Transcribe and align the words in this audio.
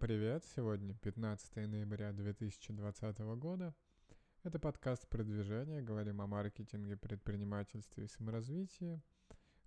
Привет! 0.00 0.44
Сегодня 0.54 0.94
15 1.02 1.56
ноября 1.56 2.12
2020 2.12 3.18
года. 3.36 3.74
Это 4.44 4.60
подкаст 4.60 5.08
продвижения. 5.08 5.82
Говорим 5.82 6.20
о 6.20 6.28
маркетинге, 6.28 6.96
предпринимательстве 6.96 8.04
и 8.04 8.06
саморазвитии. 8.08 9.02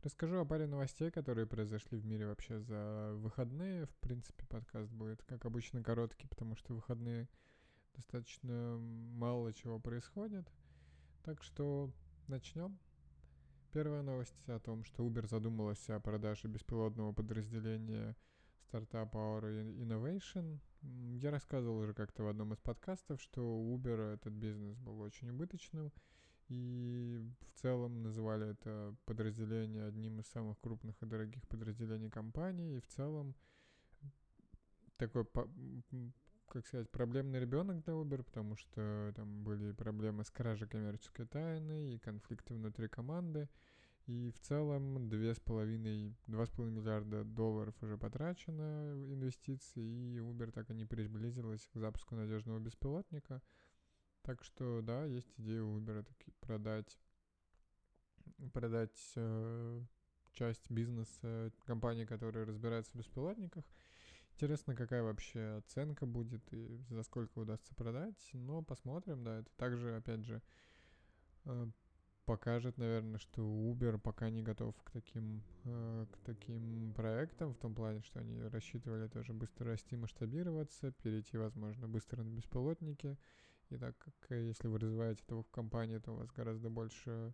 Расскажу 0.01 0.37
о 0.37 0.45
паре 0.45 0.67
новостей, 0.67 1.11
которые 1.11 1.47
произошли 1.47 1.97
в 1.97 2.05
мире 2.05 2.27
вообще 2.27 2.61
за 2.61 3.11
выходные. 3.15 3.87
В 3.87 3.95
принципе, 3.97 4.45
подкаст 4.47 4.89
будет, 4.93 5.21
как 5.23 5.45
обычно, 5.45 5.83
короткий, 5.83 6.27
потому 6.27 6.55
что 6.55 6.75
выходные 6.75 7.27
достаточно 7.93 8.77
мало 8.77 9.51
чего 9.51 9.79
происходит. 9.79 10.49
Так 11.23 11.43
что 11.43 11.91
начнем. 12.27 12.79
Первая 13.73 14.01
новость 14.01 14.47
о 14.47 14.59
том, 14.59 14.85
что 14.85 15.05
Uber 15.05 15.27
задумалась 15.27 15.89
о 15.89 15.99
продаже 15.99 16.47
беспилотного 16.47 17.11
подразделения 17.11 18.15
стартап 18.71 19.13
Our 19.15 19.75
Innovation. 19.83 20.57
Я 21.19 21.31
рассказывал 21.31 21.79
уже 21.79 21.93
как-то 21.93 22.23
в 22.23 22.27
одном 22.29 22.53
из 22.53 22.59
подкастов, 22.59 23.21
что 23.21 23.41
у 23.41 23.77
Uber 23.77 24.13
этот 24.13 24.31
бизнес 24.31 24.77
был 24.77 25.01
очень 25.01 25.29
убыточным, 25.29 25.91
и 26.47 27.19
в 27.41 27.61
целом 27.61 28.01
называли 28.01 28.51
это 28.51 28.95
подразделение 29.03 29.83
одним 29.83 30.21
из 30.21 30.27
самых 30.27 30.57
крупных 30.61 30.95
и 31.03 31.05
дорогих 31.05 31.45
подразделений 31.49 32.09
компании, 32.09 32.77
и 32.77 32.79
в 32.79 32.87
целом 32.87 33.35
такой, 34.95 35.25
как 36.47 36.65
сказать, 36.65 36.89
проблемный 36.91 37.41
ребенок 37.41 37.83
для 37.83 37.93
Uber, 37.93 38.23
потому 38.23 38.55
что 38.55 39.11
там 39.17 39.43
были 39.43 39.73
проблемы 39.73 40.23
с 40.23 40.31
кражей 40.31 40.69
коммерческой 40.69 41.25
тайны 41.25 41.95
и 41.95 41.99
конфликты 41.99 42.53
внутри 42.53 42.87
команды, 42.87 43.49
и 44.07 44.31
в 44.31 44.39
целом 44.39 45.09
две 45.09 45.33
с 45.33 45.39
половиной, 45.39 46.15
два 46.27 46.45
с 46.45 46.49
половиной 46.49 46.81
миллиарда 46.81 47.23
долларов 47.23 47.75
уже 47.81 47.97
потрачено 47.97 48.95
в 48.95 49.13
инвестиции, 49.13 50.15
и 50.15 50.17
Uber 50.17 50.51
так 50.51 50.69
и 50.69 50.73
не 50.73 50.85
приблизилась 50.85 51.67
к 51.67 51.77
запуску 51.77 52.15
надежного 52.15 52.59
беспилотника. 52.59 53.41
Так 54.23 54.43
что, 54.43 54.81
да, 54.81 55.05
есть 55.05 55.31
идея 55.37 55.63
у 55.63 55.79
Uber 55.79 56.03
таки 56.03 56.31
продать, 56.41 56.99
продать 58.53 59.13
э, 59.15 59.81
часть 60.33 60.69
бизнеса 60.69 61.51
компании, 61.65 62.05
которая 62.05 62.45
разбирается 62.45 62.91
в 62.93 62.95
беспилотниках. 62.95 63.63
Интересно, 64.33 64.75
какая 64.75 65.03
вообще 65.03 65.57
оценка 65.57 66.05
будет 66.05 66.41
и 66.53 66.77
за 66.89 67.03
сколько 67.03 67.39
удастся 67.39 67.75
продать. 67.75 68.29
Но 68.33 68.63
посмотрим, 68.63 69.23
да, 69.23 69.39
это 69.39 69.51
также, 69.57 69.95
опять 69.95 70.23
же, 70.23 70.41
э, 71.45 71.67
покажет, 72.25 72.77
наверное, 72.77 73.19
что 73.19 73.41
Uber 73.41 73.97
пока 73.99 74.29
не 74.29 74.41
готов 74.41 74.75
к 74.83 74.91
таким, 74.91 75.43
э, 75.65 76.05
к 76.11 76.17
таким 76.25 76.93
проектам, 76.93 77.53
в 77.53 77.57
том 77.57 77.75
плане, 77.75 78.01
что 78.01 78.19
они 78.19 78.41
рассчитывали 78.41 79.07
тоже 79.07 79.33
быстро 79.33 79.71
расти, 79.71 79.95
масштабироваться, 79.95 80.91
перейти, 80.91 81.37
возможно, 81.37 81.87
быстро 81.87 82.23
на 82.23 82.29
беспилотники. 82.29 83.17
И 83.69 83.77
так 83.77 83.97
как 83.97 84.13
э, 84.29 84.47
если 84.47 84.67
вы 84.67 84.79
развиваете 84.79 85.23
это 85.25 85.35
в 85.35 85.49
компании, 85.49 85.97
то 85.97 86.13
у 86.13 86.17
вас 86.17 86.31
гораздо 86.31 86.69
больше 86.69 87.33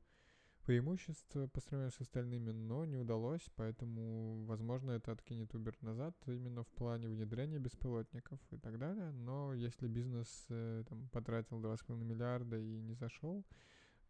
преимуществ 0.67 1.37
по 1.53 1.61
сравнению 1.61 1.91
с 1.93 2.01
остальными, 2.01 2.51
но 2.51 2.83
не 2.83 2.97
удалось, 2.97 3.49
поэтому, 3.55 4.43
возможно, 4.45 4.91
это 4.91 5.13
откинет 5.13 5.53
Uber 5.53 5.73
назад 5.79 6.13
именно 6.27 6.63
в 6.63 6.67
плане 6.67 7.07
внедрения 7.07 7.57
беспилотников 7.57 8.39
и 8.51 8.57
так 8.57 8.77
далее. 8.77 9.11
Но 9.11 9.53
если 9.53 9.87
бизнес 9.87 10.45
э, 10.49 10.83
там, 10.89 11.07
потратил 11.09 11.61
2,5 11.61 12.03
миллиарда 12.03 12.57
и 12.57 12.81
не 12.81 12.95
зашел, 12.95 13.45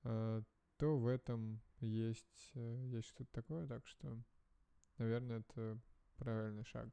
э, 0.03 0.41
то 0.77 0.97
в 0.97 1.07
этом 1.07 1.59
есть, 1.79 2.51
э, 2.55 2.85
есть 2.87 3.07
что-то 3.09 3.31
такое, 3.31 3.67
так 3.67 3.85
что, 3.87 4.17
наверное, 4.97 5.39
это 5.39 5.79
правильный 6.17 6.63
шаг. 6.65 6.89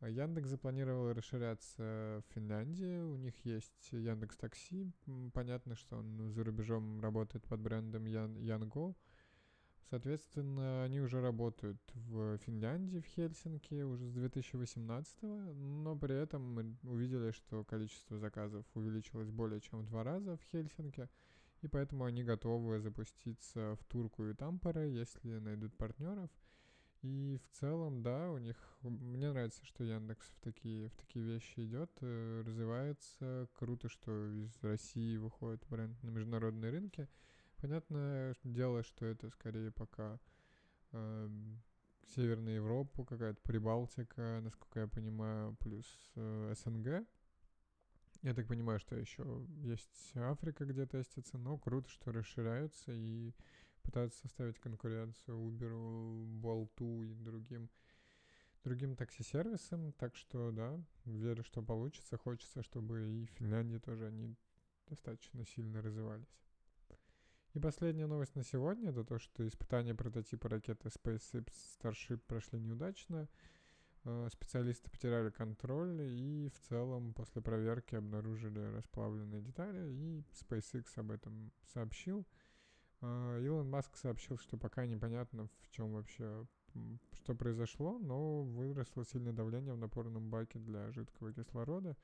А 0.00 0.08
Яндекс 0.08 0.48
запланировал 0.48 1.12
расширяться 1.12 2.22
в 2.22 2.32
Финляндии. 2.32 3.02
У 3.02 3.16
них 3.16 3.34
есть 3.44 3.92
Яндекс 3.92 4.36
Такси. 4.36 4.90
Понятно, 5.34 5.76
что 5.76 5.98
он 5.98 6.32
за 6.32 6.42
рубежом 6.42 7.00
работает 7.00 7.46
под 7.46 7.60
брендом 7.60 8.06
Ян, 8.06 8.38
Янго. 8.38 8.94
Соответственно, 9.90 10.84
они 10.84 11.00
уже 11.00 11.20
работают 11.20 11.82
в 11.94 12.38
Финляндии, 12.38 13.00
в 13.00 13.06
Хельсинки 13.06 13.82
уже 13.82 14.06
с 14.06 14.12
2018, 14.12 15.22
но 15.22 15.96
при 15.96 16.14
этом 16.14 16.54
мы 16.54 16.76
увидели, 16.84 17.32
что 17.32 17.64
количество 17.64 18.16
заказов 18.16 18.64
увеличилось 18.74 19.30
более 19.30 19.60
чем 19.60 19.80
в 19.80 19.86
два 19.86 20.04
раза 20.04 20.36
в 20.36 20.42
Хельсинки 20.44 21.08
и 21.62 21.68
поэтому 21.68 22.04
они 22.04 22.22
готовы 22.22 22.80
запуститься 22.80 23.76
в 23.76 23.84
Турку 23.84 24.26
и 24.26 24.34
Тампере, 24.34 24.92
если 24.92 25.38
найдут 25.38 25.76
партнеров. 25.76 26.30
И 27.02 27.38
в 27.42 27.58
целом, 27.58 28.02
да, 28.02 28.30
у 28.30 28.38
них... 28.38 28.56
Мне 28.82 29.30
нравится, 29.30 29.64
что 29.64 29.84
Яндекс 29.84 30.26
в 30.28 30.40
такие, 30.40 30.88
в 30.88 30.96
такие 30.96 31.24
вещи 31.24 31.60
идет, 31.60 31.90
э, 32.02 32.42
развивается. 32.44 33.48
Круто, 33.54 33.88
что 33.88 34.26
из 34.26 34.62
России 34.62 35.16
выходит 35.16 35.66
бренд 35.68 36.02
на 36.02 36.10
международные 36.10 36.70
рынки. 36.70 37.08
Понятное 37.56 38.34
дело, 38.44 38.82
что 38.82 39.06
это 39.06 39.30
скорее 39.30 39.70
пока 39.70 40.18
э, 40.92 41.28
Северная 42.14 42.56
Европа, 42.56 43.04
какая-то 43.04 43.40
Прибалтика, 43.42 44.40
насколько 44.42 44.80
я 44.80 44.88
понимаю, 44.88 45.56
плюс 45.60 45.86
э, 46.16 46.54
СНГ. 46.56 47.06
Я 48.22 48.34
так 48.34 48.46
понимаю, 48.48 48.78
что 48.78 48.96
еще 48.96 49.24
есть 49.62 50.12
Африка, 50.14 50.66
где 50.66 50.84
тестится, 50.84 51.38
но 51.38 51.56
круто, 51.56 51.88
что 51.88 52.12
расширяются 52.12 52.92
и 52.92 53.32
пытаются 53.82 54.20
составить 54.20 54.58
конкуренцию 54.58 55.38
Uber, 55.38 56.42
Bolt 56.42 57.04
и 57.04 57.14
другим, 57.14 57.70
другим 58.62 58.94
такси-сервисам. 58.94 59.92
Так 59.94 60.16
что, 60.16 60.50
да, 60.52 60.78
верю, 61.06 61.42
что 61.44 61.62
получится. 61.62 62.18
Хочется, 62.18 62.62
чтобы 62.62 63.08
и 63.08 63.24
в 63.24 63.30
Финляндии 63.30 63.78
тоже 63.78 64.08
они 64.08 64.36
достаточно 64.86 65.46
сильно 65.46 65.80
развивались. 65.80 66.36
И 67.54 67.58
последняя 67.58 68.06
новость 68.06 68.36
на 68.36 68.44
сегодня, 68.44 68.90
это 68.90 69.02
то, 69.02 69.18
что 69.18 69.46
испытания 69.46 69.94
прототипа 69.94 70.48
ракеты 70.48 70.88
SpaceX 70.88 71.48
Starship 71.80 72.18
прошли 72.18 72.60
неудачно. 72.60 73.28
Э, 74.04 74.28
специалисты 74.32 74.88
потеряли 74.90 75.30
контроль 75.30 76.00
и 76.00 76.48
в 76.48 76.58
целом 76.68 77.12
после 77.12 77.42
проверки 77.42 77.94
обнаружили 77.94 78.60
расплавленные 78.60 79.42
детали, 79.42 79.92
и 79.92 80.24
SpaceX 80.32 80.86
об 80.96 81.10
этом 81.10 81.52
сообщил. 81.66 82.26
Э, 83.02 83.40
Илон 83.44 83.68
Маск 83.68 83.96
сообщил, 83.96 84.38
что 84.38 84.56
пока 84.56 84.86
непонятно, 84.86 85.48
в 85.60 85.70
чем 85.70 85.92
вообще 85.92 86.46
что 87.12 87.34
произошло, 87.34 87.98
но 87.98 88.42
выросло 88.44 89.04
сильное 89.04 89.32
давление 89.32 89.74
в 89.74 89.78
напорном 89.78 90.30
баке 90.30 90.60
для 90.60 90.90
жидкого 90.92 91.32
кислорода, 91.32 91.96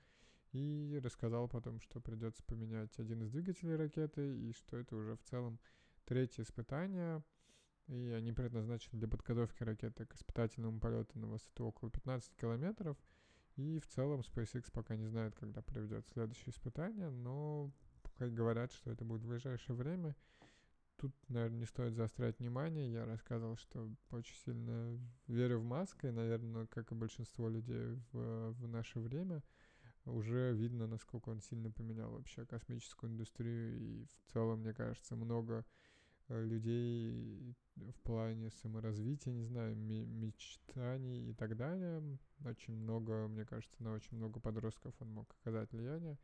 и 0.52 1.00
рассказал 1.02 1.48
потом, 1.48 1.80
что 1.80 2.00
придется 2.00 2.42
поменять 2.42 2.98
один 2.98 3.22
из 3.22 3.30
двигателей 3.30 3.76
ракеты, 3.76 4.36
и 4.36 4.52
что 4.52 4.76
это 4.76 4.96
уже 4.96 5.16
в 5.16 5.22
целом 5.22 5.60
третье 6.04 6.42
испытание— 6.42 7.22
и 7.88 8.10
они 8.10 8.32
предназначены 8.32 8.98
для 8.98 9.08
подготовки 9.08 9.62
ракеты 9.62 10.06
к 10.06 10.14
испытательному 10.14 10.80
полету 10.80 11.18
на 11.18 11.26
высоту 11.26 11.66
около 11.66 11.90
15 11.90 12.34
километров. 12.36 12.96
И 13.56 13.78
в 13.78 13.86
целом 13.86 14.20
SpaceX 14.20 14.70
пока 14.72 14.96
не 14.96 15.06
знает, 15.06 15.34
когда 15.34 15.62
проведет 15.62 16.06
следующее 16.12 16.50
испытание, 16.50 17.08
но 17.08 17.70
как 18.18 18.34
говорят, 18.34 18.72
что 18.72 18.90
это 18.90 19.04
будет 19.04 19.22
в 19.22 19.28
ближайшее 19.28 19.76
время. 19.76 20.14
Тут, 20.98 21.14
наверное, 21.28 21.58
не 21.60 21.66
стоит 21.66 21.94
заострять 21.94 22.38
внимание. 22.38 22.90
Я 22.90 23.04
рассказывал, 23.04 23.56
что 23.56 23.90
очень 24.10 24.36
сильно 24.36 24.98
верю 25.26 25.58
в 25.58 25.64
Маска, 25.64 26.08
и, 26.08 26.10
наверное, 26.12 26.66
как 26.66 26.90
и 26.90 26.94
большинство 26.94 27.48
людей 27.48 28.00
в, 28.12 28.52
в 28.52 28.68
наше 28.68 28.98
время, 28.98 29.42
уже 30.06 30.52
видно, 30.54 30.86
насколько 30.86 31.28
он 31.28 31.40
сильно 31.40 31.70
поменял 31.70 32.10
вообще 32.12 32.46
космическую 32.46 33.10
индустрию. 33.10 33.78
И 33.78 34.04
в 34.04 34.32
целом, 34.32 34.60
мне 34.60 34.72
кажется, 34.72 35.16
много 35.16 35.66
людей 36.28 37.54
в 37.76 38.00
плане 38.02 38.50
саморазвития, 38.50 39.32
не 39.32 39.44
знаю, 39.44 39.76
мечтаний 39.76 41.30
и 41.30 41.34
так 41.34 41.56
далее. 41.56 42.02
Очень 42.44 42.74
много, 42.74 43.28
мне 43.28 43.44
кажется, 43.44 43.82
на 43.82 43.92
очень 43.92 44.16
много 44.16 44.40
подростков 44.40 44.94
он 45.00 45.10
мог 45.10 45.36
оказать 45.40 45.70
влияние 45.72 46.18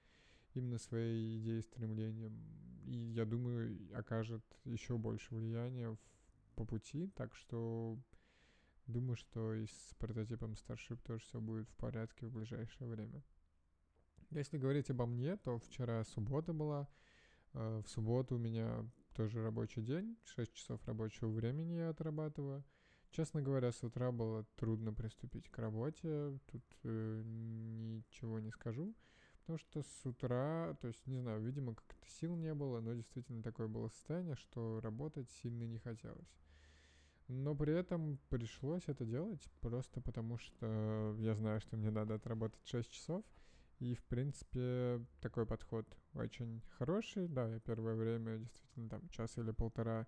именно 0.54 0.78
своей 0.78 1.38
идеей, 1.38 1.62
стремлением. 1.62 2.36
И 2.84 2.96
я 2.96 3.24
думаю, 3.24 3.78
окажет 3.94 4.44
еще 4.64 4.98
больше 4.98 5.34
влияния 5.34 5.90
в, 5.90 5.98
по 6.54 6.64
пути. 6.64 7.08
Так 7.08 7.34
что 7.34 7.98
думаю, 8.86 9.16
что 9.16 9.54
и 9.54 9.66
с 9.66 9.94
прототипом 9.98 10.52
Starship 10.52 11.00
тоже 11.02 11.22
все 11.24 11.40
будет 11.40 11.68
в 11.68 11.76
порядке 11.76 12.26
в 12.26 12.32
ближайшее 12.32 12.88
время. 12.88 13.22
Если 14.30 14.58
говорить 14.58 14.90
обо 14.90 15.06
мне, 15.06 15.36
то 15.36 15.58
вчера 15.58 16.04
суббота 16.04 16.52
была. 16.52 16.88
Э, 17.54 17.82
в 17.84 17.88
субботу 17.88 18.36
у 18.36 18.38
меня 18.38 18.86
тоже 19.12 19.42
рабочий 19.42 19.82
день, 19.82 20.16
6 20.24 20.52
часов 20.54 20.84
рабочего 20.86 21.28
времени 21.28 21.74
я 21.74 21.90
отрабатываю. 21.90 22.64
Честно 23.10 23.42
говоря, 23.42 23.72
с 23.72 23.82
утра 23.82 24.10
было 24.10 24.44
трудно 24.56 24.92
приступить 24.94 25.48
к 25.50 25.58
работе, 25.58 26.38
тут 26.50 26.62
э, 26.84 27.22
ничего 27.24 28.40
не 28.40 28.50
скажу, 28.50 28.94
потому 29.40 29.58
что 29.58 29.82
с 29.82 30.06
утра, 30.06 30.74
то 30.80 30.88
есть, 30.88 31.06
не 31.06 31.18
знаю, 31.18 31.42
видимо, 31.42 31.74
как-то 31.74 32.08
сил 32.08 32.36
не 32.36 32.54
было, 32.54 32.80
но 32.80 32.94
действительно 32.94 33.42
такое 33.42 33.68
было 33.68 33.88
состояние, 33.88 34.36
что 34.36 34.80
работать 34.80 35.30
сильно 35.42 35.64
не 35.64 35.78
хотелось. 35.78 36.32
Но 37.28 37.54
при 37.54 37.74
этом 37.74 38.18
пришлось 38.28 38.84
это 38.86 39.04
делать 39.04 39.46
просто 39.60 40.00
потому, 40.00 40.38
что 40.38 41.14
я 41.18 41.34
знаю, 41.34 41.60
что 41.60 41.76
мне 41.76 41.90
надо 41.90 42.14
отработать 42.14 42.66
6 42.66 42.90
часов. 42.90 43.24
И, 43.82 43.94
в 43.96 44.04
принципе, 44.04 45.04
такой 45.20 45.44
подход 45.44 45.84
очень 46.14 46.62
хороший. 46.78 47.26
Да, 47.26 47.48
я 47.48 47.58
первое 47.58 47.96
время 47.96 48.38
действительно 48.38 48.88
там 48.88 49.08
час 49.08 49.36
или 49.38 49.50
полтора 49.50 50.06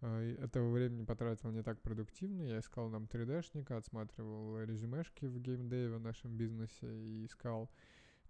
э, 0.00 0.36
этого 0.40 0.70
времени 0.70 1.04
потратил 1.04 1.50
не 1.50 1.62
так 1.62 1.82
продуктивно. 1.82 2.44
Я 2.44 2.60
искал 2.60 2.88
нам 2.88 3.04
3D-шника, 3.04 3.76
отсматривал 3.76 4.62
резюмешки 4.62 5.26
в 5.26 5.38
геймдеве 5.38 5.96
в 5.96 6.00
нашем 6.00 6.34
бизнесе 6.38 6.86
и 6.86 7.26
искал 7.26 7.70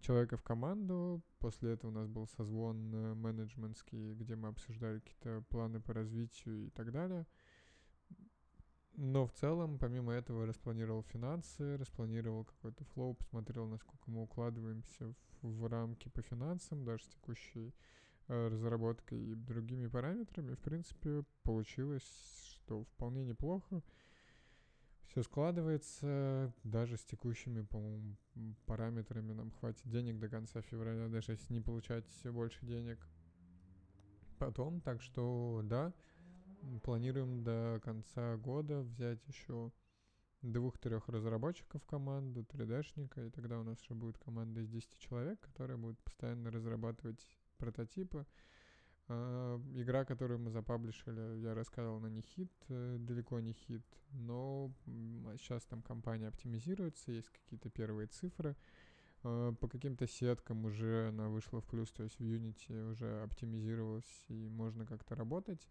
человека 0.01 0.37
в 0.37 0.43
команду. 0.43 1.23
После 1.39 1.75
этого 1.75 1.93
у 1.93 1.95
нас 1.95 2.09
был 2.09 2.27
созвон 2.27 2.93
э, 2.93 3.15
менеджментский, 3.15 4.15
где 4.15 4.35
мы 4.35 4.49
обсуждали 4.49 4.99
какие-то 4.99 5.45
планы 5.51 5.81
по 5.81 5.95
развитию 5.95 6.67
и 6.67 6.71
так 6.71 6.91
далее. 6.91 7.29
Но 9.03 9.27
в 9.27 9.33
целом, 9.33 9.79
помимо 9.79 10.13
этого, 10.13 10.45
распланировал 10.45 11.03
финансы, 11.05 11.79
распланировал 11.79 12.45
какой-то 12.45 12.85
флоу, 12.85 13.15
посмотрел, 13.15 13.67
насколько 13.67 14.11
мы 14.11 14.25
укладываемся 14.25 15.15
в, 15.41 15.49
в 15.49 15.67
рамки 15.67 16.11
по 16.11 16.21
финансам, 16.21 16.85
даже 16.85 17.05
с 17.05 17.07
текущей 17.07 17.73
э, 18.29 18.49
разработкой 18.49 19.19
и 19.19 19.35
другими 19.35 19.87
параметрами. 19.87 20.55
В 20.55 20.59
принципе, 20.59 21.25
получилось, 21.45 22.03
что 22.45 22.85
вполне 22.85 23.25
неплохо. 23.25 23.83
Все 25.07 25.23
складывается, 25.23 26.53
даже 26.63 26.99
с 26.99 27.05
текущими, 27.07 27.63
по-моему, 27.63 28.19
параметрами 28.67 29.33
нам 29.33 29.51
хватит 29.51 29.89
денег 29.89 30.19
до 30.19 30.29
конца 30.29 30.61
февраля, 30.61 31.09
даже 31.09 31.33
если 31.33 31.55
не 31.55 31.63
получать 31.63 32.07
все 32.07 32.31
больше 32.31 32.67
денег 32.67 32.99
потом. 34.39 34.83
Так 34.83 35.01
что, 35.01 35.63
да, 35.65 35.95
Планируем 36.83 37.43
до 37.43 37.81
конца 37.83 38.37
года 38.37 38.81
взять 38.81 39.27
еще 39.27 39.73
двух-трех 40.43 41.09
разработчиков 41.09 41.83
в 41.83 41.87
команду, 41.87 42.43
3D-шника, 42.43 43.27
и 43.27 43.31
тогда 43.31 43.59
у 43.59 43.63
нас 43.63 43.81
уже 43.83 43.95
будет 43.95 44.19
команда 44.19 44.61
из 44.61 44.69
10 44.69 44.99
человек, 44.99 45.41
которая 45.41 45.77
будет 45.77 45.99
постоянно 46.01 46.51
разрабатывать 46.51 47.27
прототипы. 47.59 48.27
Uh, 49.09 49.61
игра, 49.75 50.05
которую 50.05 50.39
мы 50.39 50.51
запаблишили, 50.51 51.41
я 51.41 51.53
рассказывал, 51.53 51.97
она 51.97 52.09
не 52.09 52.21
хит, 52.21 52.53
uh, 52.69 52.97
далеко 52.99 53.41
не 53.41 53.53
хит, 53.53 53.85
но 54.13 54.71
сейчас 55.37 55.65
там 55.65 55.83
компания 55.83 56.29
оптимизируется, 56.29 57.11
есть 57.11 57.29
какие-то 57.29 57.71
первые 57.71 58.07
цифры. 58.07 58.55
Uh, 59.25 59.53
по 59.57 59.67
каким-то 59.67 60.07
сеткам 60.07 60.65
уже 60.65 61.09
она 61.09 61.29
вышла 61.29 61.61
в 61.61 61.67
плюс, 61.67 61.91
то 61.91 62.05
есть 62.05 62.21
в 62.21 62.23
Unity 62.23 62.93
уже 62.93 63.23
оптимизировалась 63.23 64.25
и 64.29 64.49
можно 64.49 64.87
как-то 64.87 65.17
работать. 65.17 65.69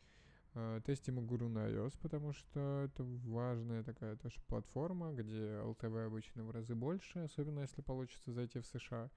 Э, 0.55 0.81
тестим 0.83 1.19
игру 1.19 1.47
на 1.47 1.69
iOS, 1.69 1.97
потому 2.01 2.33
что 2.33 2.83
это 2.85 3.03
важная 3.03 3.83
такая 3.83 4.15
тоже 4.15 4.39
платформа, 4.47 5.13
где 5.13 5.35
LTV 5.35 6.05
обычно 6.05 6.43
в 6.43 6.51
разы 6.51 6.73
больше, 6.73 7.19
особенно 7.19 7.59
если 7.59 7.81
получится 7.81 8.31
зайти 8.31 8.59
в 8.59 8.65
США. 8.65 9.11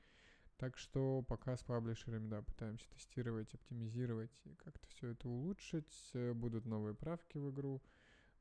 Так 0.58 0.76
что 0.76 1.23
пока 1.23 1.56
с 1.56 1.64
паблишерами, 1.64 2.29
да, 2.29 2.43
пытаемся 2.43 2.88
тестировать, 2.90 3.52
оптимизировать 3.55 4.31
и 4.44 4.55
как-то 4.56 4.87
все 4.88 5.08
это 5.08 5.29
улучшить. 5.29 6.11
Э, 6.12 6.34
будут 6.34 6.67
новые 6.67 6.94
правки 6.94 7.38
в 7.38 7.50
игру. 7.50 7.82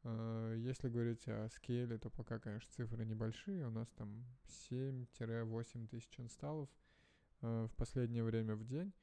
Э, 0.04 0.56
если 0.58 0.90
говорить 0.90 1.26
о 1.30 1.48
скейле, 1.48 1.98
то 1.98 2.10
пока, 2.10 2.40
конечно, 2.40 2.70
цифры 2.74 3.06
небольшие. 3.06 3.68
У 3.68 3.72
нас 3.72 3.88
там 3.92 4.26
7-8 4.70 5.88
тысяч 5.88 6.20
инсталлов 6.20 6.70
в 7.42 7.72
последнее 7.76 8.24
время 8.24 8.56
в 8.56 8.64
день. 8.66 8.94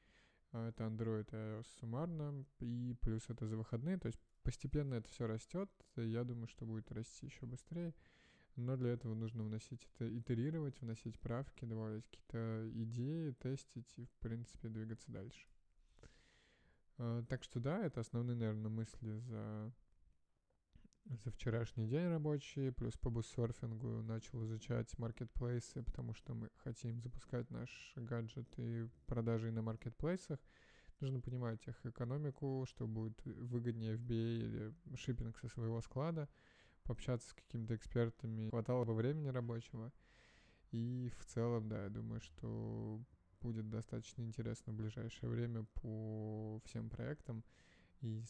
А, 0.51 0.69
это 0.69 0.83
Android 0.83 1.29
и 1.31 1.35
iOS 1.35 1.67
суммарно, 1.79 2.45
и 2.59 2.95
плюс 3.01 3.29
это 3.29 3.47
за 3.47 3.55
выходные, 3.55 3.97
то 3.97 4.07
есть 4.07 4.19
постепенно 4.43 4.95
это 4.95 5.07
все 5.09 5.27
растет, 5.27 5.69
я 5.95 6.23
думаю, 6.23 6.47
что 6.47 6.65
будет 6.65 6.91
расти 6.91 7.27
еще 7.27 7.45
быстрее, 7.45 7.93
но 8.55 8.75
для 8.75 8.89
этого 8.89 9.13
нужно 9.13 9.43
вносить 9.43 9.87
это, 9.93 10.17
итерировать, 10.17 10.81
вносить 10.81 11.19
правки, 11.19 11.65
добавлять 11.65 12.05
какие-то 12.05 12.69
идеи, 12.83 13.31
тестить 13.31 13.93
и, 13.97 14.05
в 14.05 14.11
принципе, 14.19 14.69
двигаться 14.69 15.11
дальше. 15.11 15.47
А, 16.97 17.23
так 17.23 17.43
что 17.43 17.59
да, 17.59 17.85
это 17.85 18.01
основные, 18.01 18.35
наверное, 18.35 18.71
мысли 18.71 19.19
за 19.19 19.71
за 21.09 21.31
вчерашний 21.31 21.87
день 21.87 22.07
рабочий, 22.07 22.71
плюс 22.71 22.95
по 22.95 23.09
буссерфингу 23.09 24.03
начал 24.03 24.43
изучать 24.45 24.95
маркетплейсы, 24.99 25.81
потому 25.81 26.13
что 26.13 26.35
мы 26.35 26.49
хотим 26.57 27.01
запускать 27.01 27.49
наш 27.49 27.93
гаджет 27.95 28.47
и 28.57 28.87
продажи 29.07 29.51
на 29.51 29.63
маркетплейсах. 29.63 30.39
Нужно 30.99 31.19
понимать 31.19 31.65
их 31.67 31.83
экономику, 31.83 32.65
что 32.67 32.85
будет 32.85 33.19
выгоднее 33.25 33.95
FBA 33.95 34.37
или 34.37 34.73
шиппинг 34.95 35.37
со 35.37 35.47
своего 35.47 35.81
склада, 35.81 36.29
пообщаться 36.83 37.29
с 37.29 37.33
какими-то 37.33 37.75
экспертами. 37.75 38.49
Хватало 38.49 38.85
бы 38.85 38.93
времени 38.93 39.29
рабочего. 39.29 39.91
И 40.71 41.11
в 41.19 41.25
целом, 41.25 41.69
да, 41.69 41.85
я 41.85 41.89
думаю, 41.89 42.21
что 42.21 43.01
будет 43.41 43.69
достаточно 43.69 44.21
интересно 44.21 44.73
в 44.73 44.75
ближайшее 44.75 45.29
время 45.29 45.65
по 45.81 46.61
всем 46.65 46.89
проектам. 46.89 47.43
И 48.01 48.23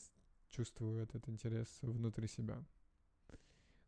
чувствую 0.49 1.01
этот 1.01 1.27
интерес 1.29 1.67
внутри 1.81 2.27
себя. 2.27 2.63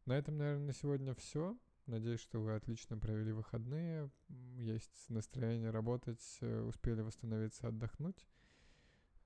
На 0.06 0.18
этом, 0.18 0.38
наверное, 0.38 0.68
на 0.68 0.74
сегодня 0.74 1.14
все. 1.14 1.58
Надеюсь, 1.88 2.20
что 2.20 2.40
вы 2.40 2.56
отлично 2.56 2.98
провели 2.98 3.32
выходные, 3.32 4.10
есть 4.58 5.10
настроение 5.10 5.72
работать, 5.72 6.38
э, 6.42 6.62
успели 6.62 7.02
восстановиться, 7.02 7.68
отдохнуть. 7.68 8.26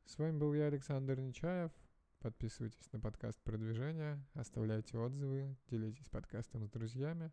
С 0.06 0.18
вами 0.18 0.38
был 0.38 0.54
я, 0.54 0.68
Александр 0.68 1.20
Нечаев. 1.20 1.72
Подписывайтесь 2.20 2.92
на 2.92 3.00
подкаст 3.00 3.40
продвижения, 3.44 4.26
оставляйте 4.34 4.98
отзывы, 4.98 5.56
делитесь 5.70 6.10
подкастом 6.10 6.66
с 6.66 6.70
друзьями. 6.70 7.32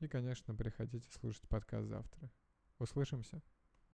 И, 0.00 0.08
конечно, 0.08 0.54
приходите 0.54 1.10
слушать 1.10 1.46
подкаст 1.48 1.88
завтра. 1.88 2.30
Услышимся! 2.78 3.42